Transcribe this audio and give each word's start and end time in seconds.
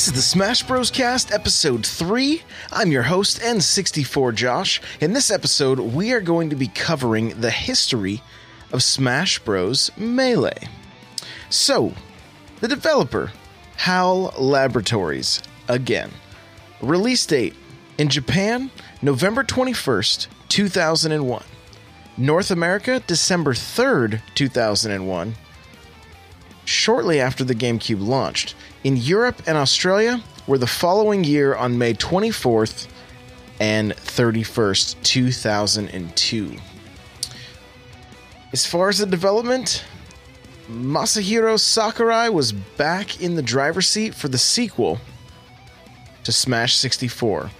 This 0.00 0.06
is 0.06 0.14
the 0.14 0.22
Smash 0.22 0.62
Bros. 0.62 0.90
Cast, 0.90 1.30
episode 1.30 1.84
3. 1.84 2.40
I'm 2.72 2.90
your 2.90 3.02
host, 3.02 3.38
N64 3.42 4.34
Josh. 4.34 4.80
In 4.98 5.12
this 5.12 5.30
episode, 5.30 5.78
we 5.78 6.14
are 6.14 6.22
going 6.22 6.48
to 6.48 6.56
be 6.56 6.68
covering 6.68 7.38
the 7.38 7.50
history 7.50 8.22
of 8.72 8.82
Smash 8.82 9.40
Bros. 9.40 9.90
Melee. 9.98 10.68
So, 11.50 11.92
the 12.60 12.68
developer, 12.68 13.30
HAL 13.76 14.32
Laboratories, 14.38 15.42
again. 15.68 16.10
Release 16.80 17.26
date 17.26 17.54
in 17.98 18.08
Japan, 18.08 18.70
November 19.02 19.44
21st, 19.44 20.28
2001. 20.48 21.44
North 22.16 22.50
America, 22.50 23.02
December 23.06 23.52
3rd, 23.52 24.22
2001 24.34 25.34
shortly 26.70 27.20
after 27.20 27.44
the 27.44 27.54
GameCube 27.54 28.06
launched. 28.06 28.54
In 28.84 28.96
Europe 28.96 29.42
and 29.46 29.58
Australia 29.58 30.22
were 30.46 30.58
the 30.58 30.66
following 30.66 31.24
year 31.24 31.54
on 31.54 31.76
May 31.76 31.94
24th 31.94 32.86
and 33.58 33.92
31st, 33.92 35.02
2002. 35.02 36.56
As 38.52 38.66
far 38.66 38.88
as 38.88 38.98
the 38.98 39.06
development, 39.06 39.84
Masahiro 40.68 41.58
Sakurai 41.58 42.28
was 42.28 42.52
back 42.52 43.20
in 43.20 43.34
the 43.34 43.42
driver's 43.42 43.88
seat 43.88 44.14
for 44.14 44.28
the 44.28 44.38
sequel 44.38 44.98
to 46.24 46.32
Smash 46.32 46.76
64. 46.76 47.50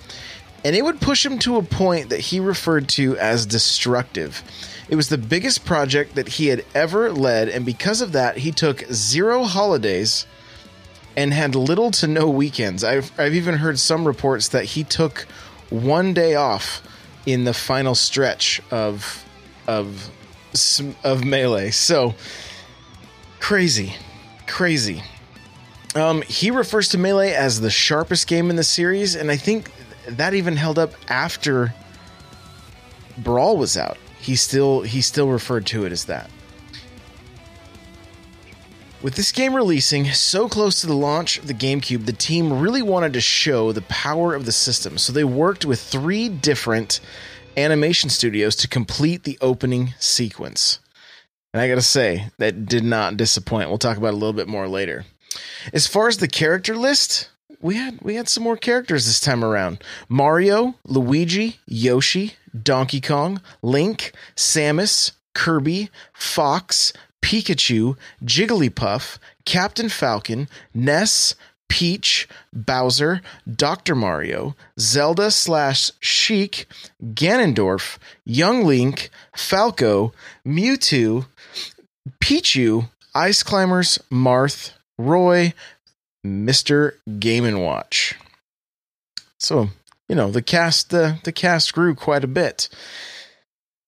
And 0.65 0.77
it 0.77 0.83
would 0.83 1.01
push 1.01 1.25
him 1.25 1.39
to 1.41 1.57
a 1.57 1.63
point 1.63 2.11
that 2.11 2.21
he 2.21 2.41
referred 2.41 2.89
to 2.91 3.17
as 3.17 3.47
destructive. 3.47 4.43
It 4.89 4.97
was 4.97 5.09
the 5.09 5.19
biggest 5.19 5.65
project 5.65 6.17
that 6.17 6.29
he 6.29 6.49
had 6.49 6.65
ever 6.75 7.11
led, 7.13 7.49
and 7.49 7.65
because 7.65 8.01
of 8.01 8.13
that, 8.13 8.39
he 8.39 8.51
took 8.51 8.85
zero 8.93 9.45
holidays 9.45 10.27
and 11.17 11.33
had 11.33 11.55
little 11.55 11.91
to 11.93 12.07
no 12.07 12.29
weekends. 12.29 12.85
I've, 12.85 13.13
I've 13.19 13.35
even 13.35 13.57
heard 13.57 13.79
some 13.79 14.07
reports 14.07 14.49
that 14.49 14.65
he 14.65 14.85
took 14.85 15.27
one 15.71 16.13
day 16.13 16.35
off 16.35 16.83
in 17.27 17.45
the 17.45 17.55
final 17.55 17.95
stretch 17.95 18.61
of 18.71 19.25
of 19.67 20.11
of 21.05 21.25
melee. 21.25 21.71
So 21.71 22.15
crazy, 23.39 23.95
crazy. 24.47 25.03
Um, 25.95 26.23
he 26.23 26.51
refers 26.51 26.89
to 26.89 26.99
melee 26.99 27.33
as 27.33 27.61
the 27.61 27.71
sharpest 27.71 28.27
game 28.27 28.51
in 28.51 28.57
the 28.57 28.65
series, 28.65 29.15
and 29.15 29.31
I 29.31 29.37
think 29.37 29.71
that 30.09 30.35
even 30.35 30.57
held 30.57 30.79
up 30.79 30.93
after 31.09 31.75
Brawl 33.19 33.57
was 33.57 33.77
out 33.77 33.99
he 34.21 34.37
still 34.37 34.83
he 34.83 35.01
still 35.01 35.29
referred 35.29 35.67
to 35.67 35.85
it 35.85 35.93
as 35.93 36.05
that. 36.05 36.31
With 39.03 39.15
this 39.15 39.33
game 39.33 39.55
releasing 39.55 40.05
so 40.13 40.47
close 40.47 40.83
to 40.83 40.87
the 40.87 40.95
launch 40.95 41.39
of 41.39 41.47
the 41.47 41.55
GameCube, 41.55 42.05
the 42.05 42.13
team 42.13 42.61
really 42.61 42.83
wanted 42.83 43.15
to 43.15 43.21
show 43.21 43.73
the 43.73 43.81
power 43.83 44.35
of 44.35 44.45
the 44.45 44.53
system, 44.53 44.99
so 44.99 45.11
they 45.11 45.25
worked 45.25 45.65
with 45.65 45.81
three 45.81 46.29
different 46.29 47.01
animation 47.57 48.11
studios 48.11 48.55
to 48.57 48.69
complete 48.69 49.23
the 49.23 49.39
opening 49.41 49.95
sequence. 49.99 50.81
And 51.55 51.63
I 51.63 51.69
gotta 51.69 51.81
say, 51.81 52.27
that 52.37 52.67
did 52.67 52.85
not 52.85 53.17
disappoint. 53.17 53.71
We'll 53.71 53.79
talk 53.79 53.97
about 53.97 54.13
a 54.13 54.19
little 54.19 54.35
bit 54.35 54.49
more 54.49 54.69
later. 54.69 55.07
As 55.73 55.87
far 55.87 56.09
as 56.09 56.19
the 56.19 56.29
character 56.29 56.77
list, 56.77 57.31
we 57.61 57.77
had 57.77 57.99
we 58.03 58.15
had 58.15 58.29
some 58.29 58.43
more 58.45 58.57
characters 58.57 59.07
this 59.07 59.21
time 59.21 59.45
around. 59.45 59.83
Mario, 60.09 60.75
Luigi, 60.87 61.61
Yoshi, 61.67 62.35
Donkey 62.61 63.01
Kong, 63.01 63.41
Link, 63.63 64.13
Samus, 64.37 65.13
Kirby, 65.35 65.91
Fox, 66.13 66.93
Pikachu, 67.23 67.97
Jigglypuff, 68.25 69.19
Captain 69.45 69.89
Falcon, 69.89 70.49
Ness, 70.75 71.35
Peach, 71.69 72.29
Bowser, 72.53 73.21
Dr. 73.51 73.95
Mario, 73.95 74.57
Zelda 74.79 75.31
slash 75.31 75.93
Sheik, 76.01 76.67
Ganondorf, 77.03 77.99
Young 78.25 78.65
Link, 78.65 79.11
Falco, 79.37 80.13
Mewtwo, 80.45 81.27
Pichu, 82.21 82.89
Ice 83.15 83.43
Climbers, 83.43 83.99
Marth, 84.11 84.73
Roy, 84.99 85.55
Mr. 86.25 86.95
Game 87.19 87.45
and 87.45 87.63
Watch. 87.63 88.17
So, 89.39 89.69
you 90.09 90.15
know, 90.15 90.31
the 90.31 90.43
cast 90.43 90.91
the, 90.91 91.19
the 91.25 91.33
cast 91.33 91.73
grew 91.73 91.95
quite 91.95 92.25
a 92.25 92.29
bit. 92.29 92.69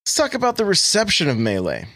Let's 0.05 0.15
talk 0.15 0.35
about 0.35 0.57
the 0.57 0.65
reception 0.65 1.29
of 1.29 1.39
Melee. 1.39 1.87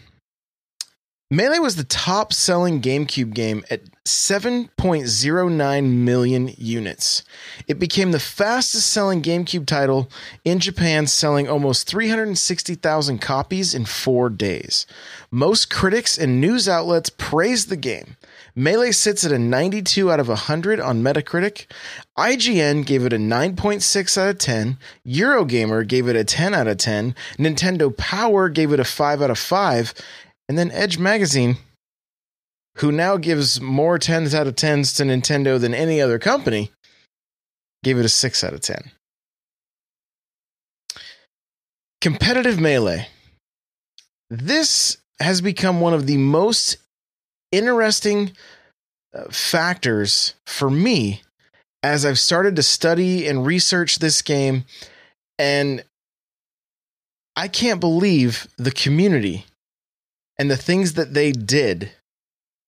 Melee 1.29 1.59
was 1.59 1.75
the 1.75 1.83
top 1.83 2.31
selling 2.31 2.81
GameCube 2.81 3.33
game 3.33 3.65
at 3.69 3.81
7.09 4.05 5.83
million 5.91 6.53
units. 6.57 7.23
It 7.67 7.79
became 7.79 8.11
the 8.11 8.19
fastest 8.19 8.89
selling 8.89 9.21
GameCube 9.21 9.65
title 9.65 10.09
in 10.45 10.59
Japan, 10.59 11.05
selling 11.07 11.49
almost 11.49 11.87
360,000 11.87 13.19
copies 13.19 13.75
in 13.75 13.85
four 13.85 14.29
days. 14.29 14.85
Most 15.29 15.69
critics 15.69 16.17
and 16.17 16.39
news 16.39 16.69
outlets 16.69 17.09
praised 17.09 17.67
the 17.67 17.75
game. 17.75 18.16
Melee 18.57 18.91
sits 18.91 19.23
at 19.23 19.31
a 19.31 19.37
92 19.37 20.11
out 20.11 20.19
of 20.19 20.29
100 20.29 20.79
on 20.79 21.03
Metacritic. 21.03 21.67
IGN 22.17 22.87
gave 22.87 23.05
it 23.05 23.13
a 23.13 23.17
9.6 23.17 24.17
out 24.17 24.29
of 24.29 24.37
10. 24.39 24.79
Eurogamer 25.05 25.87
gave 25.87 26.07
it 26.07 26.15
a 26.15 26.23
10 26.23 26.55
out 26.55 26.67
of 26.67 26.77
10. 26.77 27.13
Nintendo 27.37 27.95
Power 27.95 28.49
gave 28.49 28.73
it 28.73 28.79
a 28.79 28.83
5 28.83 29.21
out 29.21 29.29
of 29.29 29.37
5. 29.37 29.93
And 30.49 30.57
then 30.57 30.71
Edge 30.71 30.97
Magazine, 30.97 31.57
who 32.77 32.91
now 32.91 33.17
gives 33.17 33.61
more 33.61 33.99
10s 33.99 34.33
out 34.33 34.47
of 34.47 34.55
10s 34.55 34.95
to 34.97 35.03
Nintendo 35.03 35.59
than 35.59 35.75
any 35.75 36.01
other 36.01 36.17
company, 36.17 36.71
gave 37.83 37.99
it 37.99 38.05
a 38.05 38.09
6 38.09 38.43
out 38.43 38.53
of 38.53 38.61
10. 38.61 38.89
Competitive 42.01 42.59
Melee. 42.59 43.07
This 44.31 44.97
has 45.19 45.41
become 45.41 45.79
one 45.79 45.93
of 45.93 46.07
the 46.07 46.17
most 46.17 46.77
interesting 47.51 48.31
uh, 49.13 49.25
factors 49.29 50.35
for 50.45 50.69
me 50.69 51.21
as 51.83 52.05
I've 52.05 52.19
started 52.19 52.55
to 52.55 52.63
study 52.63 53.27
and 53.27 53.45
research 53.45 53.99
this 53.99 54.21
game. 54.21 54.65
And 55.39 55.83
I 57.35 57.47
can't 57.47 57.79
believe 57.79 58.47
the 58.57 58.71
community 58.71 59.45
and 60.39 60.49
the 60.49 60.57
things 60.57 60.93
that 60.93 61.13
they 61.13 61.31
did. 61.31 61.91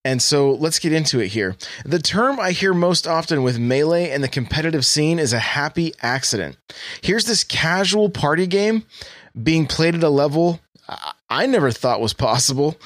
And 0.05 0.21
so 0.21 0.51
let's 0.51 0.79
get 0.79 0.93
into 0.93 1.19
it 1.19 1.27
here. 1.29 1.57
The 1.83 1.99
term 1.99 2.39
I 2.39 2.51
hear 2.51 2.73
most 2.73 3.05
often 3.05 3.43
with 3.43 3.59
Melee 3.59 4.11
and 4.11 4.23
the 4.23 4.29
competitive 4.29 4.85
scene 4.85 5.19
is 5.19 5.33
a 5.33 5.39
happy 5.39 5.93
accident. 6.01 6.57
Here's 7.01 7.25
this 7.25 7.43
casual 7.43 8.09
party 8.09 8.47
game 8.47 8.85
being 9.41 9.65
played 9.65 9.95
at 9.95 10.03
a 10.03 10.09
level 10.09 10.61
I 11.29 11.45
never 11.45 11.71
thought 11.71 12.01
was 12.01 12.13
possible. 12.13 12.77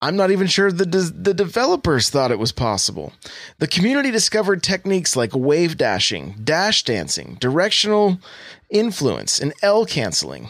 I'm 0.00 0.16
not 0.16 0.30
even 0.30 0.46
sure 0.46 0.70
the 0.70 0.86
de- 0.86 1.10
the 1.10 1.34
developers 1.34 2.08
thought 2.08 2.30
it 2.30 2.38
was 2.38 2.52
possible. 2.52 3.12
The 3.58 3.66
community 3.66 4.10
discovered 4.10 4.62
techniques 4.62 5.16
like 5.16 5.34
wave 5.34 5.76
dashing, 5.76 6.36
dash 6.44 6.84
dancing, 6.84 7.36
directional 7.40 8.18
influence, 8.70 9.40
and 9.40 9.52
L 9.60 9.84
canceling. 9.86 10.48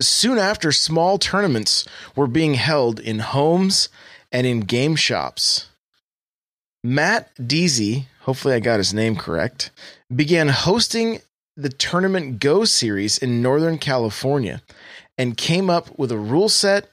Soon 0.00 0.38
after, 0.38 0.72
small 0.72 1.18
tournaments 1.18 1.86
were 2.14 2.26
being 2.26 2.54
held 2.54 3.00
in 3.00 3.18
homes 3.18 3.88
and 4.32 4.46
in 4.46 4.60
game 4.60 4.96
shops. 4.96 5.68
Matt 6.82 7.34
Deezie, 7.36 8.06
hopefully 8.20 8.54
I 8.54 8.60
got 8.60 8.78
his 8.78 8.94
name 8.94 9.16
correct, 9.16 9.70
began 10.14 10.48
hosting 10.48 11.20
the 11.56 11.68
Tournament 11.70 12.38
Go 12.38 12.64
series 12.64 13.18
in 13.18 13.42
Northern 13.42 13.78
California 13.78 14.62
and 15.18 15.36
came 15.36 15.70
up 15.70 15.98
with 15.98 16.12
a 16.12 16.18
rule 16.18 16.48
set 16.48 16.90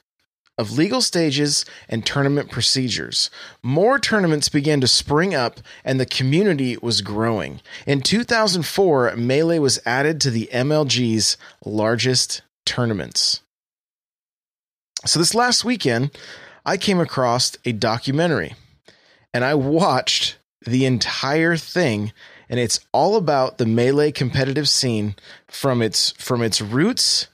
of 0.58 0.78
legal 0.78 1.02
stages 1.02 1.66
and 1.90 2.06
tournament 2.06 2.52
procedures. 2.52 3.30
More 3.64 3.98
tournaments 4.00 4.50
began 4.50 4.82
to 4.82 4.88
spring 4.88 5.34
up 5.34 5.60
and 5.84 6.00
the 6.00 6.06
community 6.06 6.78
was 6.82 7.02
growing. 7.02 7.62
In 7.88 8.02
2004, 8.02 9.16
Melee 9.16 9.60
was 9.60 9.80
added 9.86 10.22
to 10.22 10.30
the 10.30 10.50
MLG's 10.54 11.38
largest 11.66 12.42
tournaments. 12.66 13.42
So, 15.06 15.20
this 15.20 15.36
last 15.36 15.66
weekend, 15.66 16.12
I 16.66 16.78
came 16.78 17.00
across 17.00 17.58
a 17.66 17.74
documentary 17.74 18.54
and 19.34 19.44
I 19.44 19.56
watched 19.56 20.38
the 20.66 20.86
entire 20.86 21.58
thing 21.58 22.14
and 22.50 22.60
it's 22.60 22.80
all 22.92 23.16
about 23.16 23.58
the 23.58 23.66
melee 23.66 24.12
competitive 24.12 24.70
scene 24.70 25.16
from 25.48 25.82
its 25.82 26.12
from 26.12 26.42
its 26.42 26.62
roots 26.62 27.28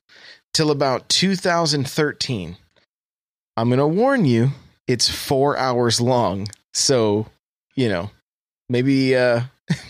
till 0.53 0.71
about 0.71 1.09
2013 1.09 2.57
i'm 3.59 3.69
going 3.69 3.79
to 3.79 3.87
warn 3.87 4.25
you 4.25 4.49
it's 4.87 5.09
4 5.09 5.57
hours 5.57 5.99
long 5.99 6.47
so 6.73 7.27
you 7.75 7.89
know 7.89 8.09
maybe 8.69 9.15
uh 9.15 9.41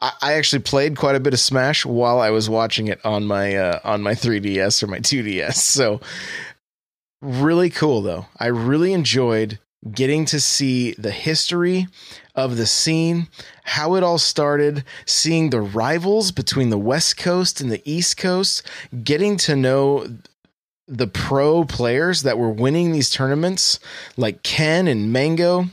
I 0.00 0.34
actually 0.34 0.62
played 0.62 0.96
quite 0.96 1.16
a 1.16 1.20
bit 1.20 1.34
of 1.34 1.40
Smash 1.40 1.84
while 1.84 2.20
I 2.20 2.30
was 2.30 2.48
watching 2.48 2.86
it 2.86 3.04
on 3.04 3.26
my 3.26 3.56
uh, 3.56 3.80
on 3.82 4.00
my 4.00 4.12
3DS 4.14 4.80
or 4.82 4.86
my 4.86 5.00
2DS. 5.00 5.54
So 5.54 6.00
really 7.20 7.70
cool 7.70 8.02
though. 8.02 8.26
I 8.38 8.46
really 8.46 8.92
enjoyed 8.92 9.58
getting 9.92 10.24
to 10.26 10.40
see 10.40 10.92
the 10.92 11.10
history 11.10 11.86
of 12.34 12.56
the 12.56 12.66
scene, 12.66 13.28
how 13.64 13.94
it 13.94 14.02
all 14.02 14.18
started, 14.18 14.84
seeing 15.06 15.50
the 15.50 15.60
rivals 15.60 16.32
between 16.32 16.70
the 16.70 16.78
West 16.78 17.16
Coast 17.16 17.60
and 17.60 17.70
the 17.70 17.82
East 17.84 18.16
Coast, 18.16 18.62
getting 19.04 19.36
to 19.38 19.56
know 19.56 20.06
the 20.88 21.06
pro 21.06 21.64
players 21.64 22.22
that 22.22 22.38
were 22.38 22.50
winning 22.50 22.92
these 22.92 23.10
tournaments, 23.10 23.78
like 24.16 24.42
Ken 24.42 24.88
and 24.88 25.12
Mango. 25.12 25.66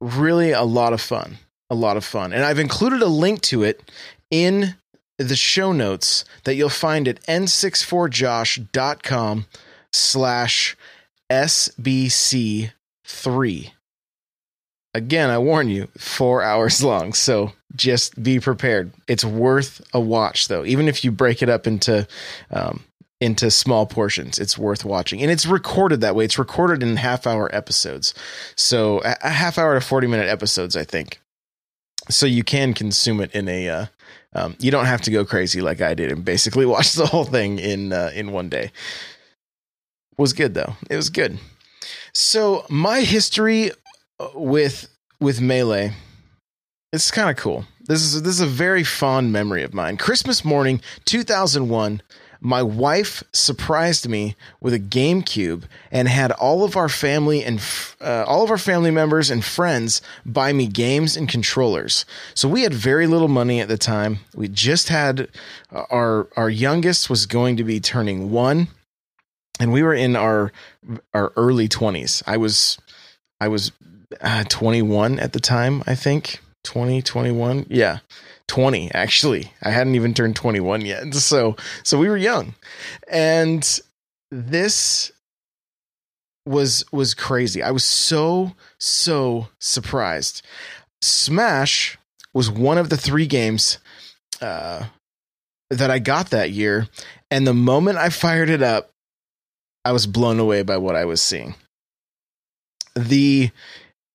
Really 0.00 0.52
a 0.52 0.62
lot 0.62 0.92
of 0.92 1.00
fun. 1.00 1.38
A 1.70 1.74
lot 1.74 1.96
of 1.96 2.04
fun. 2.04 2.32
And 2.32 2.44
I've 2.44 2.58
included 2.58 3.02
a 3.02 3.06
link 3.06 3.40
to 3.42 3.62
it 3.62 3.92
in 4.30 4.74
the 5.18 5.36
show 5.36 5.72
notes 5.72 6.24
that 6.44 6.54
you'll 6.54 6.68
find 6.68 7.06
at 7.06 7.22
n64josh.com 7.24 9.46
slash 9.92 10.76
SBC3. 11.30 12.72
Again, 14.94 15.30
I 15.30 15.38
warn 15.38 15.68
you, 15.68 15.88
four 15.96 16.42
hours 16.42 16.84
long. 16.84 17.14
So 17.14 17.52
just 17.76 18.20
be 18.22 18.40
prepared. 18.40 18.92
It's 19.08 19.24
worth 19.24 19.80
a 19.92 20.00
watch, 20.00 20.48
though. 20.48 20.64
Even 20.64 20.88
if 20.88 21.04
you 21.04 21.12
break 21.12 21.42
it 21.42 21.48
up 21.48 21.66
into 21.66 22.06
um, 22.50 22.84
into 23.20 23.50
small 23.50 23.86
portions, 23.86 24.38
it's 24.38 24.58
worth 24.58 24.84
watching. 24.84 25.22
And 25.22 25.30
it's 25.30 25.46
recorded 25.46 26.00
that 26.00 26.16
way. 26.16 26.24
It's 26.24 26.38
recorded 26.38 26.82
in 26.82 26.96
half 26.96 27.26
hour 27.26 27.54
episodes. 27.54 28.14
So 28.56 29.00
a 29.04 29.30
half 29.30 29.58
hour 29.58 29.74
to 29.74 29.80
40 29.80 30.06
minute 30.08 30.28
episodes, 30.28 30.76
I 30.76 30.84
think. 30.84 31.20
So 32.10 32.26
you 32.26 32.42
can 32.42 32.74
consume 32.74 33.20
it 33.20 33.32
in 33.32 33.48
a 33.48 33.68
uh, 33.68 33.86
um, 34.34 34.56
you 34.58 34.70
don't 34.70 34.86
have 34.86 35.02
to 35.02 35.10
go 35.10 35.24
crazy 35.24 35.60
like 35.60 35.80
I 35.80 35.94
did 35.94 36.10
and 36.10 36.24
basically 36.24 36.66
watch 36.66 36.94
the 36.94 37.06
whole 37.06 37.24
thing 37.24 37.58
in 37.58 37.92
uh, 37.92 38.10
in 38.14 38.32
one 38.32 38.48
day 38.48 38.72
was 40.18 40.32
good 40.32 40.54
though. 40.54 40.76
It 40.90 40.96
was 40.96 41.10
good. 41.10 41.38
So 42.12 42.64
my 42.68 43.00
history 43.00 43.70
uh, 44.18 44.28
with 44.34 44.88
with 45.20 45.40
melee, 45.40 45.92
it's 46.92 47.10
kind 47.10 47.30
of 47.30 47.36
cool. 47.36 47.64
This 47.86 48.02
is 48.02 48.22
this 48.22 48.34
is 48.34 48.40
a 48.40 48.46
very 48.46 48.84
fond 48.84 49.32
memory 49.32 49.62
of 49.62 49.74
mine. 49.74 49.96
Christmas 49.96 50.44
morning, 50.44 50.80
two 51.04 51.22
thousand 51.22 51.68
one. 51.68 52.02
My 52.44 52.62
wife 52.62 53.22
surprised 53.32 54.08
me 54.08 54.34
with 54.60 54.74
a 54.74 54.80
GameCube 54.80 55.62
and 55.92 56.08
had 56.08 56.32
all 56.32 56.64
of 56.64 56.76
our 56.76 56.88
family 56.88 57.44
and 57.44 57.62
uh, 58.00 58.24
all 58.26 58.42
of 58.42 58.50
our 58.50 58.58
family 58.58 58.90
members 58.90 59.30
and 59.30 59.44
friends 59.44 60.02
buy 60.26 60.52
me 60.52 60.66
games 60.66 61.16
and 61.16 61.28
controllers. 61.28 62.04
So 62.34 62.48
we 62.48 62.62
had 62.62 62.74
very 62.74 63.06
little 63.06 63.28
money 63.28 63.60
at 63.60 63.68
the 63.68 63.78
time. 63.78 64.18
We 64.34 64.48
just 64.48 64.88
had 64.88 65.28
uh, 65.70 65.84
our 65.90 66.28
our 66.36 66.50
youngest 66.50 67.08
was 67.08 67.26
going 67.26 67.56
to 67.58 67.64
be 67.64 67.78
turning 67.78 68.32
one 68.32 68.68
and 69.60 69.72
we 69.72 69.82
were 69.82 69.94
in 69.94 70.16
our 70.16 70.52
our 71.14 71.32
early 71.36 71.68
20s 71.68 72.22
i 72.26 72.36
was 72.36 72.78
i 73.40 73.48
was 73.48 73.72
uh, 74.20 74.44
21 74.48 75.18
at 75.18 75.32
the 75.32 75.40
time 75.40 75.82
i 75.86 75.94
think 75.94 76.40
20 76.64 77.02
21 77.02 77.66
yeah 77.68 77.98
20 78.48 78.90
actually. 78.92 79.52
I 79.62 79.70
hadn't 79.70 79.94
even 79.94 80.14
turned 80.14 80.36
21 80.36 80.82
yet. 80.82 81.14
So 81.14 81.56
so 81.82 81.98
we 81.98 82.08
were 82.08 82.16
young. 82.16 82.54
And 83.08 83.80
this 84.30 85.12
was 86.44 86.84
was 86.92 87.14
crazy. 87.14 87.62
I 87.62 87.70
was 87.70 87.84
so 87.84 88.52
so 88.78 89.48
surprised. 89.58 90.42
Smash 91.00 91.98
was 92.34 92.50
one 92.50 92.78
of 92.78 92.90
the 92.90 92.96
three 92.96 93.26
games 93.26 93.78
uh 94.40 94.86
that 95.70 95.90
i 95.90 95.98
got 95.98 96.30
that 96.30 96.50
year. 96.50 96.88
And 97.30 97.46
the 97.46 97.54
moment 97.54 97.98
i 97.98 98.10
fired 98.10 98.50
it 98.50 98.62
up 98.62 98.92
I 99.84 99.92
was 99.92 100.06
blown 100.06 100.38
away 100.38 100.62
by 100.62 100.76
what 100.76 100.94
I 100.94 101.04
was 101.04 101.20
seeing. 101.20 101.54
The 102.94 103.50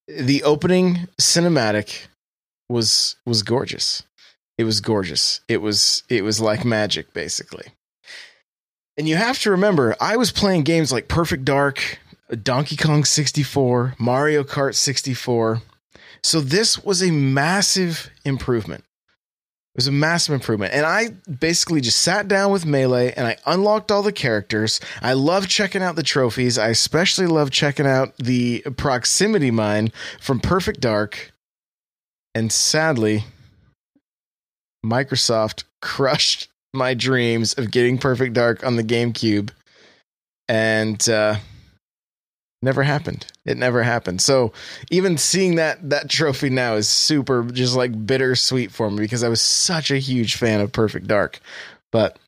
the 0.08 0.44
opening 0.44 1.08
cinematic 1.20 2.08
was 2.69 3.16
was 3.25 3.44
gorgeous. 3.44 4.04
It 4.58 4.64
was 4.64 4.81
gorgeous. 4.81 5.42
It 5.48 5.62
was 5.62 6.04
it 6.10 6.24
was 6.24 6.40
like 6.40 6.66
magic 6.66 7.14
basically. 7.14 7.68
And 8.98 9.08
you 9.08 9.16
have 9.16 9.40
to 9.40 9.52
remember, 9.52 9.96
I 10.02 10.18
was 10.18 10.31
playing 10.31 10.64
games 10.64 10.92
like 10.92 11.08
Perfect 11.08 11.46
Dark, 11.46 12.00
Donkey 12.42 12.75
Kong 12.75 13.06
64, 13.06 13.96
Mario 14.00 14.44
Kart 14.44 14.74
64. 14.74 15.62
So 16.24 16.42
this 16.42 16.84
was 16.84 17.04
a 17.04 17.12
massive 17.12 18.10
improvement. 18.25 18.84
It 19.75 19.81
was 19.81 19.88
a 19.88 19.92
massive 19.92 20.34
improvement. 20.34 20.74
And 20.74 20.84
I 20.84 21.10
basically 21.30 21.81
just 21.81 22.00
sat 22.00 22.28
down 22.28 22.52
with 22.52 22.66
Melee 22.66 23.14
and 23.14 23.28
I 23.28 23.38
unlocked 23.46 23.92
all 23.92 24.02
the 24.02 24.12
characters. 24.12 24.80
I 25.04 25.14
love 25.14 25.48
checking 25.48 25.84
out 25.84 25.96
the 25.96 26.02
trophies. 26.02 26.58
I 26.58 26.69
especially 26.69 27.28
love 27.28 27.52
checking 27.52 27.86
out 27.86 28.18
the 28.18 28.62
proximity 28.78 29.52
mine 29.52 29.92
from 30.19 30.40
Perfect 30.40 30.80
Dark. 30.80 31.31
And 32.38 32.51
sadly, 32.51 33.24
Microsoft 34.86 35.63
crushed 35.81 36.50
my 36.72 36.94
dreams 36.94 37.56
of 37.56 37.72
getting 37.72 37.98
Perfect 37.98 38.36
Dark 38.36 38.63
on 38.63 38.75
the 38.75 38.84
GameCube. 38.84 39.50
And 40.48 41.10
uh, 41.10 41.38
never 42.62 42.84
happened. 42.84 43.25
It 43.44 43.57
never 43.57 43.81
happened. 43.81 44.22
So 44.22 44.54
even 44.92 45.18
seeing 45.18 45.56
that 45.56 45.89
that 45.89 46.12
trophy 46.12 46.51
now 46.51 46.75
is 46.75 46.88
super 46.88 47.42
just 47.42 47.75
like 47.75 48.06
bittersweet 48.06 48.72
for 48.72 48.92
me 48.92 48.98
because 48.98 49.24
i 49.24 49.30
was 49.30 49.42
such 49.42 49.90
a 49.90 49.98
huge 49.98 50.36
fan 50.36 50.62
of 50.62 50.72
perfect 50.72 51.07
dark. 51.07 51.40
But 51.92 52.19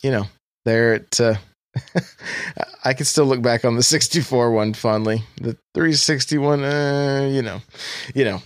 you 0.00 0.12
know 0.12 0.26
there 0.64 0.94
it 0.94 1.20
uh, 1.20 1.34
i 2.84 2.94
can 2.94 3.04
still 3.04 3.26
look 3.26 3.42
back 3.42 3.64
on 3.64 3.74
the 3.74 3.82
64 3.82 4.52
one 4.52 4.74
fondly. 4.74 5.24
The 5.40 5.56
361 5.74 6.62
uh, 6.62 7.28
you 7.32 7.42
know 7.42 7.60
you 8.14 8.24
know 8.24 8.40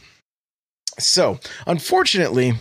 so 0.99 1.39
unfortunately 1.67 2.55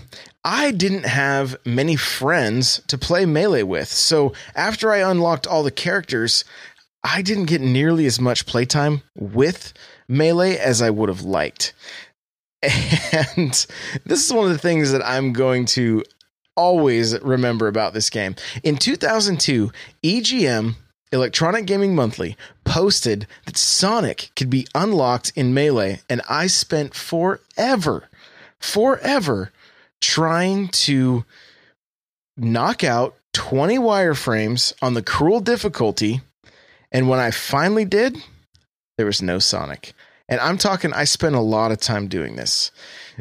I 0.43 0.71
didn't 0.71 1.05
have 1.05 1.57
many 1.65 1.95
friends 1.95 2.81
to 2.87 2.97
play 2.97 3.25
Melee 3.25 3.63
with. 3.63 3.89
So 3.89 4.33
after 4.55 4.91
I 4.91 4.99
unlocked 4.99 5.45
all 5.45 5.63
the 5.63 5.71
characters, 5.71 6.45
I 7.03 7.21
didn't 7.21 7.45
get 7.45 7.61
nearly 7.61 8.05
as 8.05 8.19
much 8.21 8.45
playtime 8.45 9.01
with 9.15 9.73
Melee 10.07 10.57
as 10.57 10.81
I 10.81 10.89
would 10.89 11.09
have 11.09 11.21
liked. 11.21 11.73
And 13.11 13.51
this 14.05 14.25
is 14.25 14.33
one 14.33 14.45
of 14.45 14.51
the 14.51 14.57
things 14.57 14.91
that 14.91 15.05
I'm 15.05 15.31
going 15.31 15.65
to 15.67 16.03
always 16.55 17.17
remember 17.21 17.67
about 17.67 17.93
this 17.93 18.09
game. 18.09 18.35
In 18.63 18.75
2002, 18.75 19.71
EGM, 20.03 20.75
Electronic 21.13 21.65
Gaming 21.65 21.95
Monthly, 21.95 22.35
posted 22.65 23.27
that 23.45 23.55
Sonic 23.55 24.31
could 24.35 24.49
be 24.49 24.67
unlocked 24.75 25.31
in 25.37 25.53
Melee, 25.53 26.01
and 26.09 26.21
I 26.29 26.47
spent 26.47 26.93
forever, 26.93 28.08
forever 28.59 29.51
trying 30.01 30.69
to 30.69 31.25
knock 32.37 32.83
out 32.83 33.15
20 33.33 33.77
wireframes 33.77 34.73
on 34.81 34.93
the 34.93 35.01
cruel 35.01 35.39
difficulty 35.39 36.21
and 36.91 37.09
when 37.09 37.19
I 37.19 37.31
finally 37.31 37.85
did, 37.85 38.17
there 38.97 39.05
was 39.05 39.21
no 39.21 39.39
Sonic. 39.39 39.93
And 40.27 40.39
I'm 40.41 40.57
talking, 40.57 40.93
I 40.93 41.03
spent 41.05 41.35
a 41.35 41.41
lot 41.41 41.71
of 41.71 41.79
time 41.79 42.07
doing 42.07 42.35
this. 42.35 42.71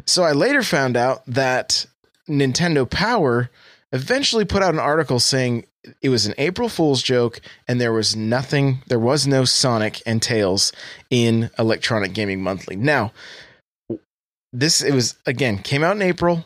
So 0.05 0.23
I 0.23 0.31
later 0.31 0.63
found 0.63 0.95
out 0.95 1.25
that 1.27 1.85
Nintendo 2.27 2.89
Power 2.89 3.49
eventually 3.91 4.45
put 4.45 4.61
out 4.61 4.73
an 4.73 4.79
article 4.79 5.19
saying 5.19 5.65
it 6.01 6.09
was 6.09 6.25
an 6.25 6.35
April 6.37 6.69
Fool's 6.69 7.01
joke 7.01 7.41
and 7.67 7.79
there 7.79 7.93
was 7.93 8.15
nothing, 8.15 8.83
there 8.87 8.99
was 8.99 9.25
no 9.25 9.45
Sonic 9.45 10.01
and 10.05 10.21
Tails 10.21 10.71
in 11.09 11.49
Electronic 11.57 12.13
Gaming 12.13 12.43
Monthly. 12.43 12.75
Now, 12.75 13.11
this, 14.53 14.81
it 14.81 14.93
was, 14.93 15.17
again, 15.25 15.59
came 15.59 15.83
out 15.83 15.95
in 15.95 16.01
April, 16.01 16.45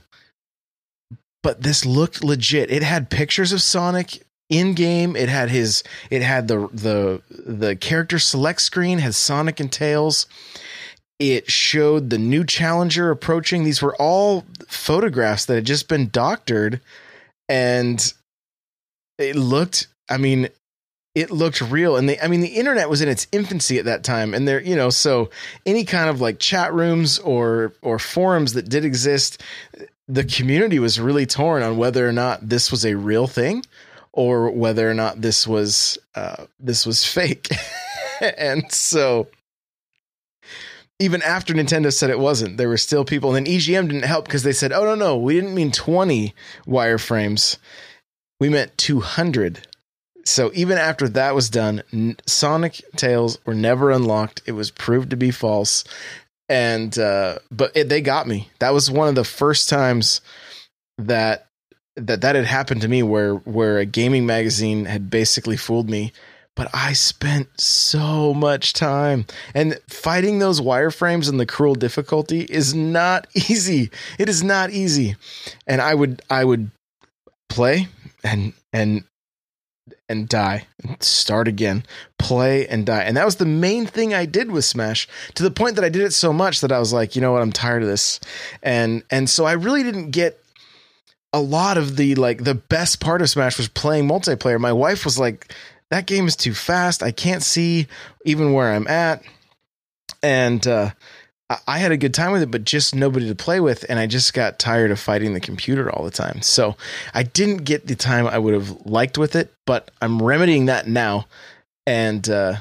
but 1.42 1.62
this 1.62 1.86
looked 1.86 2.24
legit. 2.24 2.72
It 2.72 2.84
had 2.84 3.10
pictures 3.10 3.52
of 3.52 3.62
Sonic 3.62 4.24
in 4.50 4.74
game. 4.74 5.16
It 5.16 5.30
had 5.30 5.50
his 5.50 5.84
it 6.10 6.22
had 6.22 6.48
the 6.48 6.70
the 6.74 7.22
the 7.30 7.76
character 7.76 8.20
select 8.20 8.62
screen 8.62 9.00
has 9.00 9.18
Sonic 9.18 9.60
and 9.60 9.72
Tails. 9.72 10.28
It 11.20 11.50
showed 11.50 12.10
the 12.10 12.18
new 12.18 12.44
challenger 12.44 13.10
approaching. 13.10 13.64
These 13.64 13.82
were 13.82 13.96
all 13.96 14.46
photographs 14.68 15.46
that 15.46 15.56
had 15.56 15.66
just 15.66 15.88
been 15.88 16.10
doctored 16.10 16.82
and 17.48 18.14
it 19.18 19.36
looked 19.36 19.88
I 20.10 20.18
mean 20.18 20.50
it 21.16 21.30
looked 21.30 21.62
real 21.62 21.96
and 21.96 22.10
the 22.10 22.24
I 22.24 22.28
mean 22.28 22.42
the 22.42 22.48
internet 22.48 22.90
was 22.90 23.02
in 23.02 23.10
its 23.10 23.28
infancy 23.32 23.78
at 23.78 23.86
that 23.86 24.04
time 24.04 24.34
and 24.34 24.48
there 24.48 24.62
you 24.62 24.76
know 24.76 24.90
so 24.90 25.30
any 25.66 25.86
kind 25.86 26.10
of 26.10 26.22
like 26.22 26.40
chat 26.40 26.74
rooms 26.74 27.20
or 27.20 27.74
or 27.82 28.00
forums 28.00 28.54
that 28.54 28.68
did 28.70 28.84
exist 28.84 29.42
the 30.08 30.24
community 30.24 30.80
was 30.80 31.00
really 31.00 31.26
torn 31.26 31.64
on 31.64 31.78
whether 31.78 32.08
or 32.08 32.12
not 32.12 32.48
this 32.50 32.72
was 32.72 32.86
a 32.86 32.96
real 32.96 33.28
thing 33.28 33.64
or 34.12 34.52
whether 34.52 34.90
or 34.90 34.94
not 34.94 35.22
this 35.22 35.48
was 35.48 35.98
uh, 36.16 36.46
this 36.60 36.86
was 36.86 37.04
fake. 37.04 37.50
and 38.38 38.72
so 38.72 39.28
even 41.00 41.22
after 41.24 41.54
Nintendo 41.54 41.92
said 41.92 42.10
it 42.10 42.20
wasn't, 42.20 42.58
there 42.58 42.70
were 42.70 42.78
still 42.78 43.04
people. 43.04 43.34
And 43.36 43.46
then 43.46 43.54
EGM 43.54 43.88
didn't 43.88 44.06
help 44.06 44.26
because 44.26 44.44
they 44.44 44.54
said, 44.54 44.72
"Oh 44.72 44.84
no, 44.84 44.96
no, 44.96 45.18
we 45.18 45.34
didn't 45.34 45.56
mean 45.56 45.72
20 45.72 46.34
wireframes. 46.68 47.58
We 48.40 48.50
meant 48.50 48.78
200 48.78 49.68
so 50.26 50.52
even 50.54 50.78
after 50.78 51.10
that 51.10 51.36
was 51.36 51.50
done, 51.50 51.84
Sonic 52.26 52.82
Tails 52.96 53.38
were 53.46 53.54
never 53.54 53.92
unlocked. 53.92 54.42
It 54.46 54.54
was 54.54 54.72
proved 54.72 55.10
to 55.10 55.18
be 55.18 55.32
false, 55.32 55.84
and 56.48 56.98
uh, 56.98 57.40
but 57.52 57.76
it, 57.76 57.90
they 57.90 58.02
got 58.02 58.28
me. 58.28 58.50
That 58.60 58.74
was 58.74 58.90
one 58.90 59.10
of 59.10 59.16
the 59.16 59.24
first 59.24 59.70
times 59.70 60.22
that 60.98 61.48
that 61.96 62.22
that 62.22 62.36
had 62.36 62.46
happened 62.46 62.82
to 62.82 62.88
me, 62.88 63.04
where 63.04 63.36
where 63.36 63.80
a 63.80 63.86
gaming 63.86 64.26
magazine 64.26 64.86
had 64.86 65.10
basically 65.10 65.58
fooled 65.58 65.90
me. 65.90 66.14
But 66.56 66.70
I 66.72 66.94
spent 66.94 67.50
so 67.60 68.34
much 68.34 68.74
time, 68.74 69.26
and 69.56 69.80
fighting 69.90 70.38
those 70.40 70.62
wireframes 70.62 71.28
and 71.28 71.40
the 71.40 71.48
cruel 71.48 71.74
difficulty 71.74 72.42
is 72.42 72.74
not 72.76 73.28
easy. 73.36 73.90
It 74.20 74.30
is 74.30 74.44
not 74.44 74.70
easy, 74.70 75.16
and 75.68 75.82
I 75.82 75.96
would 75.96 76.22
I 76.30 76.46
would 76.46 76.72
play 77.50 77.88
and 78.24 78.54
and 78.72 79.04
and 80.14 80.30
die. 80.30 80.68
And 80.84 81.02
start 81.04 81.48
again. 81.48 81.84
Play 82.18 82.68
and 82.68 82.86
die. 82.86 83.04
And 83.04 83.18
that 83.18 83.26
was 83.26 83.36
the 83.36 83.46
main 83.46 83.86
thing 83.86 84.14
i 84.14 84.26
did 84.26 84.52
with 84.52 84.64
smash 84.64 85.08
to 85.36 85.44
the 85.44 85.52
point 85.52 85.76
that 85.76 85.84
i 85.84 85.90
did 85.90 86.04
it 86.04 86.14
so 86.14 86.32
much 86.32 86.62
that 86.62 86.72
i 86.72 86.80
was 86.80 86.94
like 86.94 87.16
you 87.16 87.22
know 87.22 87.34
what? 87.34 87.42
I'm 87.42 87.52
tired 87.52 87.82
of 87.82 87.90
this. 87.90 88.20
And 88.62 89.04
and 89.10 89.30
so 89.30 89.46
i 89.46 89.54
really 89.54 89.84
didn't 89.84 90.12
get 90.12 90.40
a 91.34 91.42
lot 91.42 91.78
of 91.78 91.98
the 91.98 92.16
like 92.16 92.44
the 92.44 92.56
best 92.56 93.02
part 93.02 93.22
of 93.22 93.30
smash 93.30 93.58
was 93.58 93.68
playing 93.68 94.08
multiplayer. 94.08 94.60
My 94.60 94.74
wife 94.74 95.04
was 95.04 95.20
like 95.20 95.54
that 95.90 96.06
game 96.06 96.28
is 96.28 96.36
too 96.36 96.54
fast. 96.54 97.04
I 97.04 97.12
can't 97.12 97.44
see 97.44 97.88
even 98.26 98.54
where 98.54 98.72
i'm 98.72 98.88
at. 98.88 99.24
And 100.22 100.66
uh 100.66 100.92
I 101.68 101.80
had 101.80 101.92
a 101.92 101.98
good 101.98 102.14
time 102.14 102.32
with 102.32 102.42
it, 102.42 102.52
but 102.52 102.64
just 102.64 102.96
nobody 102.96 103.28
to 103.28 103.36
play 103.36 103.60
with, 103.60 103.86
and 103.90 104.00
I 104.00 104.08
just 104.08 104.34
got 104.34 104.60
tired 104.60 104.92
of 104.92 105.00
fighting 105.00 105.34
the 105.34 105.40
computer 105.40 105.92
all 105.92 106.04
the 106.04 106.12
time. 106.12 106.42
So 106.42 106.76
I 107.14 107.24
didn't 107.24 107.64
get 107.64 107.88
the 107.88 107.96
time 107.96 108.28
I 108.28 108.38
would 108.38 108.54
have 108.54 108.86
liked 108.86 109.18
with 109.18 109.36
it, 109.36 109.54
but 109.66 109.92
I'm 110.02 110.22
remedying 110.22 110.66
that 110.66 110.88
now 110.88 111.28
and 111.86 112.28
uh, 112.30 112.56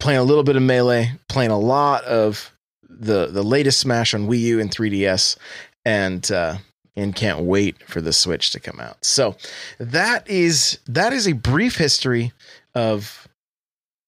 playing 0.00 0.20
a 0.20 0.24
little 0.24 0.44
bit 0.44 0.56
of 0.56 0.62
melee, 0.62 1.12
playing 1.28 1.50
a 1.50 1.58
lot 1.58 2.04
of 2.04 2.50
the 2.88 3.26
the 3.26 3.42
latest 3.42 3.80
Smash 3.80 4.14
on 4.14 4.28
Wii 4.28 4.40
U 4.40 4.60
and 4.60 4.70
3DS, 4.70 5.36
and 5.84 6.30
uh, 6.30 6.56
and 6.96 7.14
can't 7.14 7.40
wait 7.40 7.82
for 7.88 8.00
the 8.00 8.12
Switch 8.12 8.50
to 8.52 8.60
come 8.60 8.80
out. 8.80 9.04
So 9.04 9.36
that 9.78 10.28
is 10.28 10.78
that 10.86 11.12
is 11.12 11.26
a 11.26 11.32
brief 11.32 11.76
history 11.76 12.32
of 12.74 13.28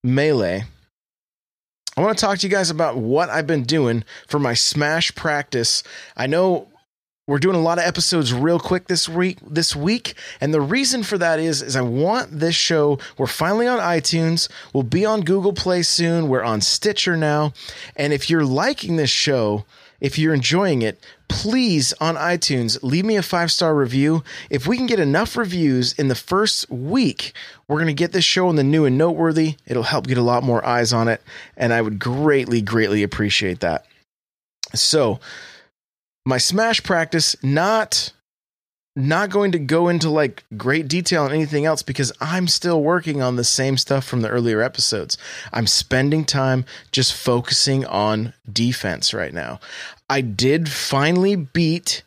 melee 0.04 0.64
I 1.98 2.02
want 2.02 2.18
to 2.18 2.26
talk 2.26 2.38
to 2.38 2.46
you 2.46 2.50
guys 2.50 2.68
about 2.68 2.98
what 2.98 3.30
I've 3.30 3.46
been 3.46 3.62
doing 3.62 4.04
for 4.28 4.38
my 4.38 4.52
Smash 4.52 5.14
practice. 5.14 5.82
I 6.14 6.26
know 6.26 6.68
we're 7.26 7.38
doing 7.38 7.56
a 7.56 7.62
lot 7.62 7.78
of 7.78 7.84
episodes 7.84 8.34
real 8.34 8.60
quick 8.60 8.86
this 8.86 9.08
week 9.08 9.38
this 9.44 9.74
week 9.74 10.14
and 10.40 10.52
the 10.52 10.60
reason 10.60 11.02
for 11.02 11.18
that 11.18 11.40
is 11.40 11.60
is 11.60 11.74
i 11.74 11.80
want 11.80 12.38
this 12.38 12.54
show 12.54 13.00
we're 13.18 13.26
finally 13.26 13.66
on 13.66 13.80
itunes 13.80 14.48
we'll 14.72 14.84
be 14.84 15.04
on 15.04 15.22
google 15.22 15.52
play 15.52 15.82
soon 15.82 16.28
we're 16.28 16.44
on 16.44 16.60
stitcher 16.60 17.16
now 17.16 17.52
and 17.96 18.12
if 18.12 18.30
you're 18.30 18.44
liking 18.44 18.94
this 18.94 19.10
show 19.10 19.64
if 20.00 20.18
you're 20.18 20.34
enjoying 20.34 20.82
it, 20.82 21.00
please 21.28 21.92
on 22.00 22.16
iTunes 22.16 22.82
leave 22.82 23.04
me 23.04 23.16
a 23.16 23.22
five 23.22 23.50
star 23.50 23.74
review. 23.74 24.22
If 24.50 24.66
we 24.66 24.76
can 24.76 24.86
get 24.86 25.00
enough 25.00 25.36
reviews 25.36 25.92
in 25.94 26.08
the 26.08 26.14
first 26.14 26.70
week, 26.70 27.32
we're 27.68 27.78
going 27.78 27.86
to 27.86 27.92
get 27.94 28.12
this 28.12 28.24
show 28.24 28.48
in 28.50 28.56
the 28.56 28.64
new 28.64 28.84
and 28.84 28.98
noteworthy. 28.98 29.56
It'll 29.66 29.82
help 29.82 30.06
get 30.06 30.18
a 30.18 30.22
lot 30.22 30.42
more 30.42 30.64
eyes 30.64 30.92
on 30.92 31.08
it. 31.08 31.22
And 31.56 31.72
I 31.72 31.82
would 31.82 31.98
greatly, 31.98 32.60
greatly 32.60 33.02
appreciate 33.02 33.60
that. 33.60 33.86
So, 34.74 35.20
my 36.24 36.38
Smash 36.38 36.82
practice, 36.82 37.36
not 37.42 38.12
not 38.96 39.30
going 39.30 39.52
to 39.52 39.58
go 39.58 39.88
into 39.88 40.08
like 40.08 40.44
great 40.56 40.88
detail 40.88 41.24
on 41.24 41.32
anything 41.32 41.66
else 41.66 41.82
because 41.82 42.12
I'm 42.20 42.48
still 42.48 42.82
working 42.82 43.22
on 43.22 43.36
the 43.36 43.44
same 43.44 43.76
stuff 43.76 44.04
from 44.04 44.22
the 44.22 44.28
earlier 44.28 44.62
episodes. 44.62 45.18
I'm 45.52 45.66
spending 45.66 46.24
time 46.24 46.64
just 46.92 47.12
focusing 47.14 47.84
on 47.84 48.32
defense 48.50 49.12
right 49.12 49.34
now. 49.34 49.60
I 50.08 50.22
did 50.22 50.68
finally 50.70 51.36
beat 51.36 52.02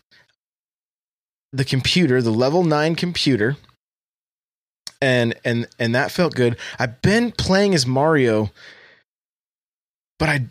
the 1.53 1.65
computer, 1.65 2.21
the 2.21 2.31
level 2.31 2.63
9 2.63 2.95
computer. 2.95 3.57
And 5.01 5.33
and 5.45 5.65
and 5.79 5.95
that 5.95 6.11
felt 6.11 6.35
good. 6.35 6.57
I've 6.77 7.01
been 7.01 7.31
playing 7.31 7.73
as 7.73 7.85
Mario 7.85 8.49
but 10.19 10.29
I 10.29 10.45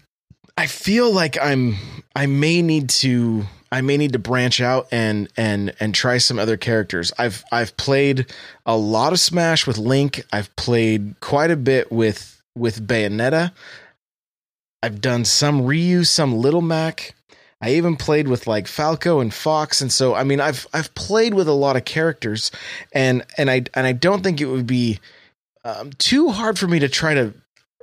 I 0.59 0.67
feel 0.67 1.12
like 1.12 1.38
I'm 1.41 1.77
I 2.17 2.27
may 2.27 2.62
need 2.62 2.88
to 2.88 3.45
I 3.71 3.81
may 3.81 3.97
need 3.97 4.15
to 4.15 4.19
branch 4.19 4.61
out 4.61 4.88
and 4.91 5.29
and 5.37 5.73
and 5.79 5.95
try 5.95 6.19
some 6.19 6.37
other 6.37 6.57
characters. 6.57 7.12
I've 7.17 7.45
I've 7.53 7.77
played 7.77 8.27
a 8.67 8.77
lot 8.77 9.12
of 9.12 9.21
Smash 9.21 9.69
with 9.69 9.79
Link. 9.79 10.25
I've 10.33 10.55
played 10.57 11.15
quite 11.21 11.53
a 11.53 11.57
bit 11.57 11.93
with 11.93 12.43
with 12.57 12.85
Bayonetta. 12.85 13.53
I've 14.83 15.00
done 15.00 15.25
some 15.25 15.65
Ryu, 15.65 16.03
some 16.03 16.35
Little 16.35 16.62
Mac. 16.62 17.15
I 17.61 17.75
even 17.75 17.95
played 17.95 18.27
with 18.27 18.49
like 18.49 18.67
Falco 18.67 19.21
and 19.21 19.33
Fox, 19.33 19.81
and 19.81 19.93
so 19.93 20.17
I 20.17 20.25
mean 20.25 20.41
I've 20.41 20.67
I've 20.75 20.93
played 20.97 21.35
with 21.35 21.47
a 21.47 21.53
lot 21.53 21.77
of 21.77 21.85
characters, 21.85 22.50
and 22.93 23.25
and 23.37 23.49
I 23.49 23.62
and 23.75 23.87
I 23.87 23.93
don't 23.93 24.25
think 24.25 24.41
it 24.41 24.47
would 24.47 24.67
be 24.67 24.99
um, 25.62 25.93
too 25.99 26.31
hard 26.31 26.59
for 26.59 26.67
me 26.67 26.81
to 26.81 26.88
try 26.88 27.15
to 27.15 27.33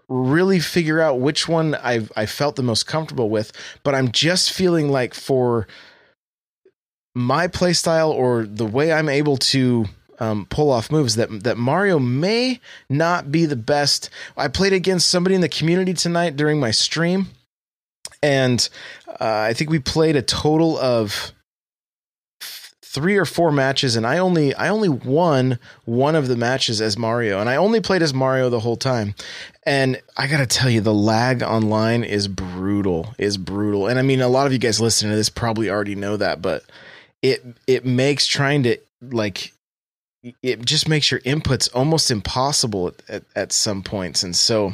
really 0.08 0.60
figure 0.60 1.02
out 1.02 1.20
which 1.20 1.48
one 1.48 1.76
I've 1.76 2.12
I 2.16 2.26
felt 2.26 2.56
the 2.56 2.64
most 2.64 2.86
comfortable 2.86 3.30
with, 3.30 3.52
but 3.84 3.96
I'm 3.96 4.12
just 4.12 4.52
feeling 4.52 4.90
like 4.90 5.14
for 5.14 5.68
my 7.14 7.48
playstyle 7.48 8.10
or 8.10 8.46
the 8.46 8.66
way 8.66 8.92
I'm 8.92 9.10
able 9.10 9.38
to 9.38 9.86
um, 10.20 10.46
pull 10.50 10.72
off 10.72 10.92
moves 10.92 11.16
that 11.16 11.44
that 11.44 11.58
Mario 11.58 12.00
may 12.00 12.60
not 12.90 13.32
be 13.32 13.46
the 13.46 13.56
best. 13.56 14.10
I 14.38 14.48
played 14.48 14.74
against 14.74 15.10
somebody 15.10 15.36
in 15.36 15.42
the 15.42 15.50
community 15.50 15.94
tonight 15.94 16.36
during 16.36 16.60
my 16.60 16.72
stream, 16.72 17.28
and 18.22 18.68
uh, 19.08 19.46
I 19.50 19.54
think 19.54 19.70
we 19.70 19.80
played 19.80 20.16
a 20.16 20.22
total 20.22 20.78
of 20.78 21.32
three 22.96 23.18
or 23.18 23.26
four 23.26 23.52
matches 23.52 23.98
and 23.98 24.08
I 24.08 24.20
only 24.20 24.56
I 24.56 24.70
only 24.70 24.88
won 24.88 25.60
one 25.84 26.16
of 26.16 26.30
the 26.30 26.38
matches 26.38 26.80
as 26.80 26.98
Mario 26.98 27.42
and 27.42 27.50
I 27.50 27.58
only 27.58 27.82
played 27.82 28.02
as 28.02 28.14
Mario 28.14 28.50
the 28.50 28.62
whole 28.62 28.78
time. 28.78 29.16
And 29.66 30.02
I 30.16 30.28
got 30.28 30.38
to 30.38 30.46
tell 30.46 30.70
you 30.70 30.82
the 30.82 30.94
lag 30.94 31.42
online 31.42 32.04
is 32.04 32.28
brutal. 32.28 33.16
Is 33.18 33.38
brutal. 33.38 33.88
And 33.88 33.98
I 33.98 34.04
mean 34.04 34.22
a 34.22 34.28
lot 34.28 34.46
of 34.46 34.54
you 34.54 34.60
guys 34.60 34.80
listening 34.80 35.12
to 35.12 35.16
this 35.16 35.30
probably 35.30 35.70
already 35.70 35.96
know 35.96 36.18
that, 36.18 36.42
but 36.42 36.64
it 37.22 37.44
it 37.66 37.86
makes 37.86 38.28
trying 38.28 38.64
to 38.64 38.78
like 39.02 39.54
it 40.42 40.66
just 40.66 40.88
makes 40.88 41.12
your 41.12 41.20
inputs 41.22 41.70
almost 41.74 42.10
impossible 42.10 42.88
at, 42.88 43.02
at, 43.08 43.24
at 43.36 43.52
some 43.52 43.84
points. 43.84 44.24
And 44.24 44.36
so 44.36 44.74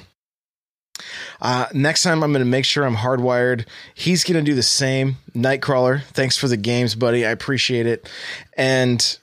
uh, 1.41 1.67
next 1.73 2.03
time, 2.03 2.23
I'm 2.23 2.31
going 2.31 2.43
to 2.43 2.49
make 2.49 2.65
sure 2.65 2.85
I'm 2.85 2.95
hardwired. 2.95 3.65
He's 3.93 4.23
going 4.23 4.43
to 4.43 4.49
do 4.49 4.55
the 4.55 4.63
same. 4.63 5.17
Nightcrawler, 5.33 6.03
thanks 6.03 6.37
for 6.37 6.47
the 6.47 6.57
games, 6.57 6.95
buddy. 6.95 7.25
I 7.25 7.31
appreciate 7.31 7.87
it. 7.87 8.09
And 8.55 9.17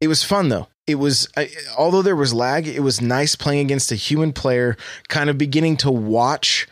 it 0.00 0.08
was 0.08 0.22
fun, 0.22 0.48
though. 0.48 0.68
It 0.86 0.96
was, 0.96 1.28
I, 1.36 1.50
although 1.76 2.02
there 2.02 2.16
was 2.16 2.32
lag, 2.32 2.68
it 2.68 2.80
was 2.80 3.00
nice 3.00 3.34
playing 3.34 3.60
against 3.60 3.90
a 3.90 3.96
human 3.96 4.32
player, 4.32 4.76
kind 5.08 5.28
of 5.28 5.36
beginning 5.36 5.76
to 5.78 5.90
watch 5.90 6.68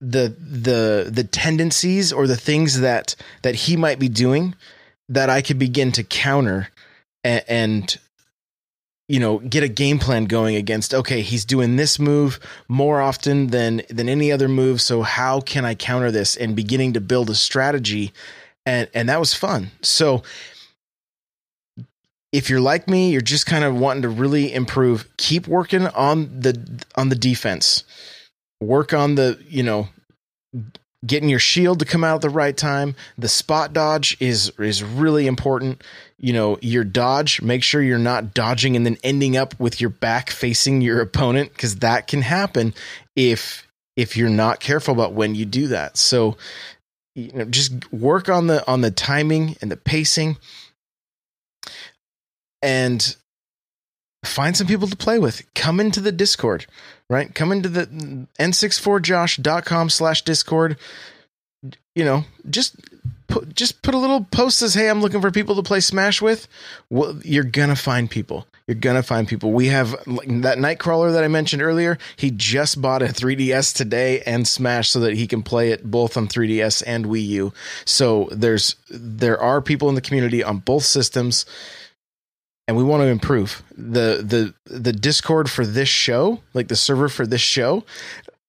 the 0.00 0.34
the 0.40 1.08
the 1.12 1.22
tendencies 1.22 2.12
or 2.12 2.26
the 2.26 2.36
things 2.36 2.80
that 2.80 3.14
that 3.42 3.54
he 3.54 3.76
might 3.76 4.00
be 4.00 4.08
doing 4.08 4.54
that 5.08 5.30
I 5.30 5.42
could 5.42 5.60
begin 5.60 5.92
to 5.92 6.02
counter 6.02 6.70
and, 7.22 7.44
and 7.46 7.98
you 9.06 9.20
know 9.20 9.38
get 9.38 9.62
a 9.62 9.68
game 9.68 10.00
plan 10.00 10.24
going 10.24 10.56
against 10.56 10.92
okay 10.92 11.22
he's 11.22 11.44
doing 11.44 11.76
this 11.76 12.00
move 12.00 12.40
more 12.66 13.00
often 13.00 13.48
than 13.48 13.82
than 13.90 14.08
any 14.08 14.32
other 14.32 14.48
move 14.48 14.80
so 14.80 15.02
how 15.02 15.40
can 15.40 15.64
i 15.64 15.76
counter 15.76 16.10
this? 16.10 16.36
And 16.36 16.56
beginning 16.56 16.94
to 16.94 17.00
build 17.00 17.30
a 17.30 17.34
strategy 17.36 18.12
and 18.66 18.88
and 18.94 19.08
that 19.08 19.20
was 19.20 19.34
fun. 19.34 19.70
So 19.82 20.22
if 22.32 22.48
you're 22.50 22.60
like 22.60 22.88
me 22.88 23.10
you're 23.10 23.20
just 23.20 23.46
kind 23.46 23.64
of 23.64 23.76
wanting 23.76 24.02
to 24.02 24.08
really 24.08 24.52
improve 24.52 25.08
keep 25.16 25.46
working 25.46 25.86
on 25.88 26.40
the 26.40 26.84
on 26.96 27.08
the 27.08 27.16
defense 27.16 27.84
work 28.60 28.92
on 28.92 29.14
the 29.14 29.38
you 29.48 29.62
know 29.62 29.88
getting 31.04 31.28
your 31.28 31.38
shield 31.38 31.80
to 31.80 31.84
come 31.84 32.04
out 32.04 32.16
at 32.16 32.20
the 32.22 32.30
right 32.30 32.56
time. 32.56 32.94
The 33.18 33.28
spot 33.28 33.72
dodge 33.72 34.16
is 34.20 34.52
is 34.58 34.82
really 34.82 35.26
important. 35.26 35.82
You 36.18 36.32
know, 36.32 36.58
your 36.62 36.84
dodge, 36.84 37.42
make 37.42 37.62
sure 37.62 37.82
you're 37.82 37.98
not 37.98 38.34
dodging 38.34 38.76
and 38.76 38.86
then 38.86 38.96
ending 39.02 39.36
up 39.36 39.58
with 39.58 39.80
your 39.80 39.90
back 39.90 40.30
facing 40.30 40.80
your 40.80 41.00
opponent 41.00 41.56
cuz 41.56 41.76
that 41.76 42.06
can 42.06 42.22
happen 42.22 42.74
if 43.16 43.66
if 43.96 44.16
you're 44.16 44.30
not 44.30 44.60
careful 44.60 44.94
about 44.94 45.12
when 45.12 45.34
you 45.34 45.44
do 45.44 45.68
that. 45.68 45.96
So, 45.96 46.36
you 47.14 47.32
know, 47.32 47.44
just 47.44 47.92
work 47.92 48.28
on 48.28 48.46
the 48.46 48.66
on 48.68 48.80
the 48.80 48.90
timing 48.90 49.56
and 49.60 49.70
the 49.70 49.76
pacing 49.76 50.36
and 52.62 53.16
find 54.24 54.56
some 54.56 54.66
people 54.66 54.88
to 54.88 54.96
play 54.96 55.18
with. 55.18 55.42
Come 55.54 55.80
into 55.80 56.00
the 56.00 56.12
Discord 56.12 56.66
right? 57.12 57.34
Come 57.34 57.52
into 57.52 57.68
the 57.68 57.86
n64josh.com 58.40 59.90
slash 59.90 60.22
discord. 60.22 60.78
You 61.94 62.04
know, 62.06 62.24
just 62.48 62.74
put, 63.28 63.54
just 63.54 63.82
put 63.82 63.94
a 63.94 63.98
little 63.98 64.24
post 64.24 64.58
says, 64.58 64.72
"Hey, 64.72 64.88
I'm 64.88 65.02
looking 65.02 65.20
for 65.20 65.30
people 65.30 65.54
to 65.56 65.62
play 65.62 65.80
Smash 65.80 66.22
with." 66.22 66.48
Well, 66.88 67.20
you're 67.22 67.44
gonna 67.44 67.76
find 67.76 68.10
people. 68.10 68.46
You're 68.66 68.76
gonna 68.76 69.02
find 69.02 69.28
people. 69.28 69.52
We 69.52 69.66
have 69.66 69.90
that 69.90 70.56
Nightcrawler 70.58 71.12
that 71.12 71.22
I 71.22 71.28
mentioned 71.28 71.60
earlier. 71.60 71.98
He 72.16 72.30
just 72.30 72.80
bought 72.80 73.02
a 73.02 73.08
3DS 73.08 73.74
today 73.74 74.22
and 74.22 74.48
Smash 74.48 74.88
so 74.88 75.00
that 75.00 75.14
he 75.14 75.26
can 75.26 75.42
play 75.42 75.70
it 75.70 75.84
both 75.84 76.16
on 76.16 76.26
3DS 76.26 76.82
and 76.86 77.04
Wii 77.04 77.26
U. 77.26 77.52
So 77.84 78.30
there's 78.32 78.74
there 78.88 79.38
are 79.38 79.60
people 79.60 79.90
in 79.90 79.94
the 79.94 80.00
community 80.00 80.42
on 80.42 80.58
both 80.60 80.84
systems, 80.84 81.44
and 82.68 82.76
we 82.76 82.84
want 82.84 83.02
to 83.02 83.06
improve 83.06 83.62
the 83.76 84.22
the 84.22 84.54
the 84.64 84.92
Discord 84.92 85.50
for 85.50 85.66
this 85.66 85.88
show, 85.88 86.40
like 86.54 86.68
the 86.68 86.76
server 86.76 87.08
for 87.08 87.26
this 87.26 87.40
show 87.40 87.84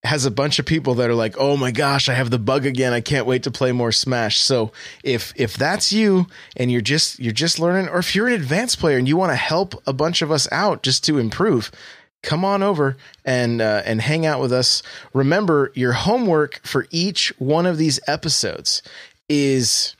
has 0.03 0.25
a 0.25 0.32
bunch 0.32 0.60
of 0.60 0.65
people 0.65 0.96
that 0.96 1.10
are 1.10 1.15
like, 1.15 1.36
"Oh 1.38 1.55
my 1.58 1.72
gosh, 1.72 2.10
I 2.10 2.13
have 2.13 2.29
the 2.29 2.39
bug 2.39 2.65
again. 2.65 2.93
I 2.93 3.01
can't 3.01 3.25
wait 3.25 3.43
to 3.43 3.51
play 3.51 3.72
more 3.72 3.91
Smash." 3.91 4.39
So, 4.39 4.72
if 5.03 5.34
if 5.36 5.55
that's 5.55 5.93
you 5.93 6.27
and 6.55 6.72
you're 6.72 6.82
just 6.82 7.20
you're 7.20 7.34
just 7.34 7.60
learning 7.60 7.89
or 7.89 8.00
if 8.00 8.13
you're 8.15 8.27
an 8.27 8.34
advanced 8.34 8.79
player 8.79 8.98
and 8.98 9.08
you 9.08 9.17
want 9.17 9.32
to 9.32 9.38
help 9.38 9.82
a 9.88 9.93
bunch 9.93 10.22
of 10.22 10.32
us 10.32 10.48
out 10.51 10.84
just 10.84 11.03
to 11.05 11.17
improve, 11.17 11.72
come 12.22 12.43
on 12.43 12.62
over 12.62 12.98
and 13.24 13.62
uh, 13.62 13.82
and 13.86 14.01
hang 14.01 14.25
out 14.25 14.41
with 14.41 14.51
us. 14.51 14.84
Remember, 15.13 15.72
your 15.74 15.93
homework 15.93 16.60
for 16.63 16.86
each 16.91 17.34
one 17.39 17.65
of 17.65 17.77
these 17.77 18.00
episodes 18.08 18.82
is 19.29 19.96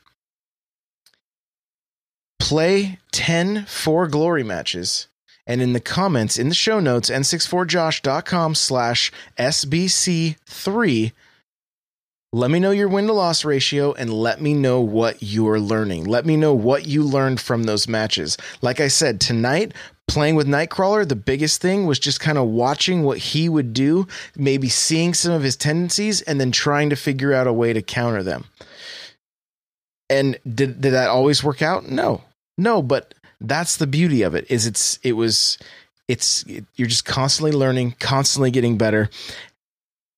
play 2.44 3.00
10 3.14 3.66
For 3.68 4.06
Glory 4.06 4.44
matches. 4.44 5.08
And 5.48 5.62
in 5.62 5.72
the 5.72 5.80
comments 5.80 6.38
in 6.38 6.50
the 6.50 6.56
show 6.56 6.82
notes 6.82 7.10
n64josh.com 7.10 8.56
slash 8.56 9.14
sbc3 9.40 11.12
let 12.34 12.52
me 12.52 12.60
know 12.60 12.72
your 12.72 12.90
win 12.90 13.08
to 13.08 13.14
loss 13.14 13.46
ratio 13.46 13.94
and 13.94 14.12
let 14.12 14.42
me 14.42 14.54
know 14.54 14.82
what 14.82 15.22
you're 15.22 15.60
learning. 15.60 16.04
Let 16.04 16.26
me 16.26 16.36
know 16.36 16.54
what 16.54 16.86
you 16.86 17.04
learned 17.04 17.40
from 17.40 17.64
those 17.64 17.88
matches. 17.88 18.38
Like 18.62 18.82
i 18.82 18.90
said 18.90 19.22
tonight 19.22 19.74
playing 20.10 20.36
with 20.36 20.46
nightcrawler 20.46 21.08
the 21.08 21.16
biggest 21.16 21.62
thing 21.62 21.86
was 21.86 21.98
just 21.98 22.20
kind 22.20 22.38
of 22.38 22.50
watching 22.50 23.04
what 23.04 23.20
he 23.20 23.48
would 23.48 23.72
do 23.74 24.06
maybe 24.36 24.68
seeing 24.68 25.14
some 25.14 25.32
of 25.32 25.44
his 25.44 25.56
tendencies 25.56 26.22
and 26.24 26.42
then 26.42 26.52
trying 26.52 26.90
to 26.90 26.98
figure 26.98 27.32
out 27.32 27.48
a 27.48 27.54
way 27.54 27.72
to 27.72 27.82
counter 27.82 28.22
them. 28.22 28.44
And 30.10 30.38
did, 30.44 30.82
did 30.82 30.92
that 30.92 31.08
always 31.08 31.42
work 31.42 31.62
out? 31.62 31.88
No 31.88 32.22
no 32.58 32.82
but 32.82 33.14
that's 33.42 33.78
the 33.78 33.88
beauty 33.88 34.22
of 34.22 34.36
it 34.36 34.46
is 34.50 34.66
it's 34.66 34.98
it 35.04 35.14
was 35.14 35.58
it's 36.08 36.44
it, 36.44 36.66
you're 36.76 36.88
just 36.88 37.06
constantly 37.06 37.52
learning 37.52 37.96
constantly 38.00 38.52
getting 38.52 38.78
better 38.78 39.10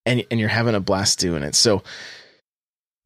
and 0.06 0.24
and 0.30 0.40
you're 0.40 0.50
having 0.50 0.76
a 0.76 0.80
blast 0.80 1.20
doing 1.20 1.44
it. 1.44 1.56
So 1.56 1.84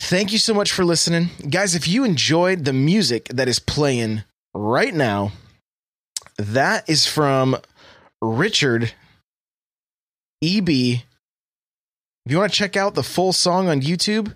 thank 0.02 0.32
you 0.32 0.38
so 0.38 0.54
much 0.54 0.72
for 0.72 0.84
listening. 0.84 1.30
Guys 1.50 1.76
if 1.76 1.88
you 1.88 2.04
enjoyed 2.04 2.66
the 2.66 2.74
music 2.74 3.28
that 3.30 3.48
is 3.48 3.60
playing 3.60 4.24
right 4.54 4.94
now 4.94 5.32
that 6.38 6.90
is 6.90 7.06
from 7.06 7.56
richard 8.22 8.92
eb 10.42 10.70
if 10.70 11.04
you 12.26 12.38
want 12.38 12.52
to 12.52 12.58
check 12.58 12.76
out 12.76 12.96
the 12.96 13.04
full 13.04 13.32
song 13.32 13.70
on 13.70 13.82
youtube 13.82 14.34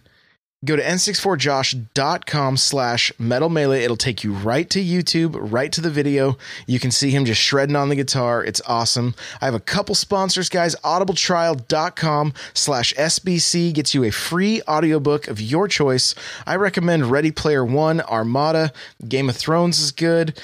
go 0.64 0.76
to 0.76 0.82
n64josh.com 0.82 2.58
slash 2.58 3.12
metal 3.18 3.50
melee. 3.50 3.84
It'll 3.84 3.98
take 3.98 4.24
you 4.24 4.34
right 4.34 4.70
to 4.70 4.84
youtube 4.84 5.38
right 5.40 5.72
to 5.72 5.82
the 5.82 5.90
video. 5.90 6.38
You 6.68 6.80
can 6.80 6.92
see 6.92 7.12
him 7.12 7.26
just 7.26 7.42
shredding 7.42 7.76
on 7.76 7.90
the 7.90 7.96
guitar. 7.96 8.44
It's 8.44 8.62
awesome. 8.68 9.16
I 9.42 9.46
have 9.46 9.54
a 9.54 9.60
couple 9.60 9.96
sponsors 9.96 10.50
guys. 10.50 10.76
audibletrial.com 10.78 12.34
slash 12.54 12.94
sbc 12.94 13.74
gets 13.74 13.94
you 13.94 14.04
a 14.04 14.12
free 14.12 14.62
audiobook 14.68 15.28
of 15.28 15.42
your 15.42 15.68
choice. 15.68 16.16
I 16.46 16.56
recommend 16.56 17.08
ready 17.08 17.32
player 17.32 17.66
one 17.66 18.02
armada 18.02 18.72
game 19.08 19.30
of 19.30 19.36
thrones 19.36 19.80
is 19.80 19.92
good 19.92 20.40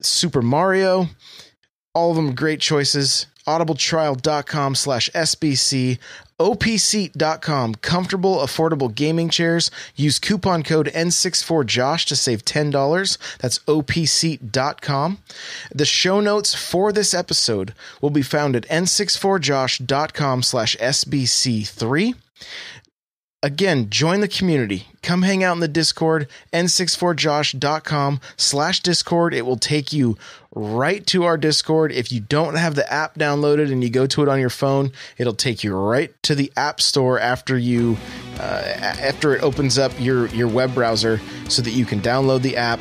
super 0.00 0.40
mario 0.40 1.08
all 1.98 2.10
of 2.10 2.16
them 2.16 2.34
great 2.34 2.60
choices. 2.60 3.26
audibletrial.com 3.46 4.74
slash 4.74 5.10
sbc 5.14 5.98
opseat.com 6.38 7.74
comfortable 7.76 8.36
affordable 8.38 8.94
gaming 8.94 9.28
chairs. 9.28 9.70
Use 9.96 10.18
coupon 10.18 10.62
code 10.62 10.90
n64josh 10.94 12.04
to 12.06 12.16
save 12.16 12.44
$10 12.44 13.18
that's 13.38 13.58
opseat.com 13.60 15.18
the 15.74 15.84
show 15.84 16.20
notes 16.20 16.54
for 16.54 16.92
this 16.92 17.14
episode 17.14 17.74
will 18.00 18.10
be 18.10 18.22
found 18.22 18.56
at 18.56 18.66
n64josh.com 18.68 20.42
slash 20.42 20.76
sbc3 20.76 22.14
Again, 23.40 23.88
join 23.88 24.18
the 24.18 24.26
community. 24.26 24.88
Come 25.00 25.22
hang 25.22 25.44
out 25.44 25.52
in 25.52 25.60
the 25.60 25.68
Discord, 25.68 26.26
n64josh.com 26.52 28.20
slash 28.36 28.80
Discord. 28.80 29.32
It 29.32 29.46
will 29.46 29.56
take 29.56 29.92
you 29.92 30.18
right 30.52 31.06
to 31.06 31.22
our 31.22 31.36
Discord. 31.36 31.92
If 31.92 32.10
you 32.10 32.18
don't 32.18 32.56
have 32.56 32.74
the 32.74 32.92
app 32.92 33.14
downloaded 33.14 33.70
and 33.70 33.80
you 33.84 33.90
go 33.90 34.08
to 34.08 34.24
it 34.24 34.28
on 34.28 34.40
your 34.40 34.50
phone, 34.50 34.90
it'll 35.18 35.34
take 35.34 35.62
you 35.62 35.76
right 35.76 36.12
to 36.24 36.34
the 36.34 36.52
App 36.56 36.80
Store 36.80 37.20
after 37.20 37.56
you 37.56 37.96
uh, 38.40 38.74
after 38.76 39.36
it 39.36 39.42
opens 39.44 39.78
up 39.78 39.92
your 40.00 40.26
your 40.28 40.48
web 40.48 40.74
browser 40.74 41.20
so 41.48 41.62
that 41.62 41.70
you 41.70 41.84
can 41.84 42.00
download 42.00 42.42
the 42.42 42.56
app 42.56 42.80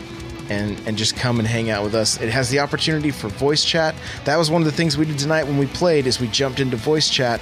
and 0.49 0.79
and 0.87 0.97
just 0.97 1.15
come 1.15 1.37
and 1.37 1.47
hang 1.47 1.69
out 1.69 1.83
with 1.83 1.93
us. 1.93 2.19
It 2.19 2.29
has 2.29 2.49
the 2.49 2.61
opportunity 2.61 3.11
for 3.11 3.27
voice 3.27 3.63
chat. 3.63 3.93
That 4.25 4.37
was 4.37 4.49
one 4.49 4.63
of 4.63 4.65
the 4.65 4.71
things 4.71 4.97
we 4.97 5.05
did 5.05 5.19
tonight 5.19 5.43
when 5.43 5.59
we 5.59 5.67
played 5.67 6.07
is 6.07 6.19
we 6.19 6.29
jumped 6.29 6.59
into 6.59 6.77
voice 6.77 7.11
chat 7.11 7.41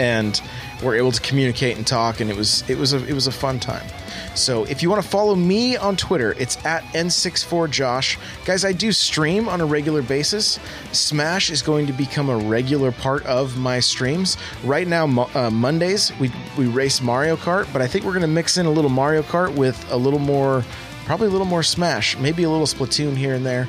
and 0.00 0.40
we're 0.82 0.96
able 0.96 1.12
to 1.12 1.20
communicate 1.20 1.76
and 1.76 1.86
talk 1.86 2.20
and 2.20 2.30
it 2.30 2.36
was 2.36 2.68
it 2.68 2.76
was 2.78 2.92
a 2.92 3.04
it 3.06 3.12
was 3.12 3.26
a 3.26 3.32
fun 3.32 3.58
time. 3.58 3.86
So 4.34 4.64
if 4.64 4.82
you 4.82 4.90
want 4.90 5.02
to 5.02 5.08
follow 5.08 5.34
me 5.34 5.76
on 5.76 5.96
twitter 5.96 6.32
it's 6.38 6.62
at 6.64 6.82
n64josh 6.94 8.18
guys 8.44 8.64
i 8.64 8.72
do 8.72 8.92
stream 8.92 9.48
on 9.48 9.60
a 9.60 9.66
regular 9.66 10.02
basis. 10.02 10.58
Smash 10.92 11.50
is 11.50 11.62
going 11.62 11.86
to 11.86 11.92
become 11.92 12.28
a 12.28 12.36
regular 12.36 12.92
part 12.92 13.24
of 13.26 13.56
my 13.58 13.80
streams. 13.80 14.36
Right 14.64 14.86
now 14.86 15.28
uh, 15.34 15.50
mondays 15.50 16.12
we 16.18 16.30
we 16.56 16.66
race 16.66 17.00
mario 17.00 17.36
kart 17.36 17.70
but 17.72 17.82
i 17.82 17.86
think 17.86 18.04
we're 18.04 18.12
going 18.12 18.22
to 18.22 18.28
mix 18.28 18.56
in 18.56 18.66
a 18.66 18.70
little 18.70 18.90
mario 18.90 19.22
kart 19.22 19.54
with 19.54 19.90
a 19.90 19.96
little 19.96 20.18
more 20.18 20.64
probably 21.06 21.28
a 21.28 21.30
little 21.30 21.46
more 21.46 21.62
smash 21.62 22.18
maybe 22.18 22.42
a 22.42 22.50
little 22.50 22.66
splatoon 22.66 23.16
here 23.16 23.34
and 23.34 23.46
there 23.46 23.68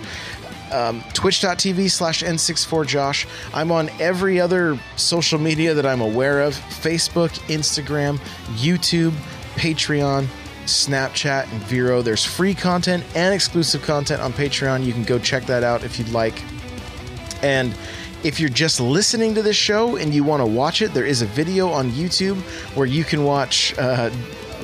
um, 0.72 1.04
twitch.tv 1.14 1.90
slash 1.90 2.24
n64josh 2.24 3.28
i'm 3.54 3.72
on 3.72 3.90
every 4.00 4.40
other 4.40 4.80
social 4.96 5.40
media 5.40 5.74
that 5.74 5.86
i'm 5.86 6.02
aware 6.02 6.42
of. 6.42 6.54
Facebook 6.54 7.30
instagram 7.48 8.18
youtube 8.56 9.12
patreon 9.56 10.28
snapchat 10.66 11.50
and 11.52 11.62
vero. 11.64 12.02
There's 12.02 12.26
free 12.26 12.54
content 12.54 13.04
and 13.16 13.34
exclusive 13.34 13.82
content 13.84 14.22
on 14.22 14.34
patreon. 14.34 14.84
You 14.84 14.92
can 14.92 15.04
go 15.04 15.18
check 15.18 15.46
that 15.46 15.64
out 15.64 15.84
if 15.84 15.98
you'd 15.98 16.10
like. 16.10 16.44
And 17.42 17.74
if 18.24 18.40
you're 18.40 18.50
just 18.50 18.80
listening 18.80 19.36
to 19.36 19.42
this 19.42 19.56
show 19.56 19.96
and 19.96 20.14
you 20.14 20.24
want 20.24 20.42
to 20.42 20.46
watch 20.46 20.82
it 20.82 20.94
there 20.94 21.06
is 21.06 21.22
a 21.22 21.26
video 21.28 21.70
on 21.70 21.92
youtube 21.92 22.36
where 22.76 22.88
you 22.88 23.04
can 23.04 23.24
watch 23.24 23.78
uh, 23.78 24.10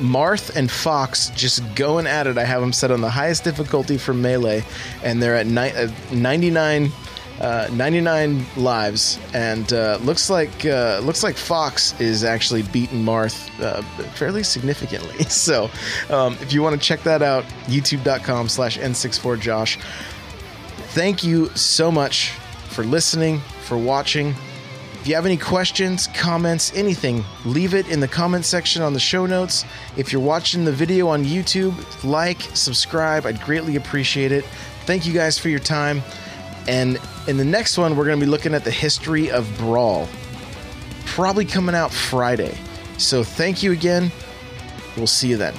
Marth 0.03 0.55
and 0.55 0.69
Fox 0.69 1.29
just 1.29 1.63
going 1.75 2.05
at 2.07 2.27
it. 2.27 2.37
I 2.37 2.43
have 2.43 2.59
them 2.61 2.73
set 2.73 2.91
on 2.91 2.99
the 3.01 3.09
highest 3.09 3.43
difficulty 3.45 3.97
for 3.97 4.13
melee, 4.13 4.63
and 5.01 5.23
they're 5.23 5.35
at 5.35 5.47
ni- 5.47 5.71
uh, 5.71 5.89
99, 6.11 6.91
uh, 7.39 7.69
99 7.71 8.45
lives, 8.57 9.17
and 9.33 9.71
uh, 9.71 9.97
looks 10.01 10.29
like 10.29 10.65
uh, 10.65 10.99
looks 11.03 11.23
like 11.23 11.37
Fox 11.37 11.99
is 12.01 12.23
actually 12.25 12.63
beating 12.63 13.03
Marth 13.03 13.49
uh, 13.61 13.81
fairly 14.15 14.43
significantly. 14.43 15.25
So, 15.29 15.71
um, 16.09 16.37
if 16.41 16.51
you 16.53 16.61
want 16.61 16.79
to 16.79 16.85
check 16.87 17.01
that 17.03 17.21
out, 17.21 17.45
YouTube.com/slash 17.67 18.77
N64Josh. 18.77 19.77
Thank 20.93 21.23
you 21.23 21.49
so 21.55 21.91
much 21.91 22.31
for 22.69 22.83
listening, 22.83 23.39
for 23.61 23.77
watching. 23.77 24.35
If 25.03 25.09
you 25.09 25.15
have 25.15 25.25
any 25.25 25.35
questions, 25.35 26.07
comments, 26.07 26.71
anything, 26.73 27.25
leave 27.43 27.73
it 27.73 27.89
in 27.89 27.99
the 27.99 28.07
comment 28.07 28.45
section 28.45 28.81
on 28.81 28.93
the 28.93 29.01
show 29.01 29.25
notes. 29.25 29.65
If 29.97 30.13
you're 30.13 30.21
watching 30.21 30.63
the 30.63 30.71
video 30.71 31.09
on 31.09 31.25
YouTube, 31.25 31.75
like, 32.05 32.39
subscribe. 32.53 33.25
I'd 33.25 33.41
greatly 33.41 33.75
appreciate 33.75 34.31
it. 34.31 34.45
Thank 34.85 35.05
you 35.05 35.11
guys 35.11 35.37
for 35.37 35.49
your 35.49 35.59
time. 35.59 36.01
And 36.69 37.01
in 37.27 37.35
the 37.35 37.43
next 37.43 37.77
one, 37.77 37.97
we're 37.97 38.05
going 38.05 38.17
to 38.17 38.25
be 38.25 38.31
looking 38.31 38.53
at 38.53 38.63
the 38.63 38.71
history 38.71 39.29
of 39.29 39.53
Brawl. 39.57 40.07
Probably 41.05 41.43
coming 41.43 41.75
out 41.75 41.91
Friday. 41.91 42.57
So 42.97 43.25
thank 43.25 43.61
you 43.61 43.73
again. 43.73 44.09
We'll 44.95 45.07
see 45.07 45.27
you 45.27 45.35
then. 45.35 45.53